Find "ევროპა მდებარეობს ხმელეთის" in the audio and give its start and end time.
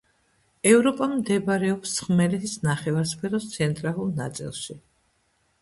0.69-2.55